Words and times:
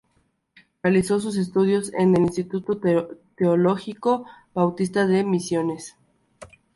Realizó 0.81 1.19
sus 1.19 1.37
estudios 1.37 1.93
en 1.93 2.15
el 2.15 2.21
Instituto 2.23 2.81
Teológico 3.35 4.25
Bautista 4.55 5.05
de 5.05 5.23
Misiones. 5.23 5.95